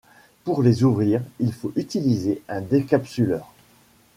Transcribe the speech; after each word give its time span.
Pour 0.45 0.63
les 0.63 0.83
ouvrir, 0.83 1.21
il 1.39 1.53
faut 1.53 1.71
utiliser 1.75 2.41
un 2.49 2.59
décapsuleur. 2.61 3.51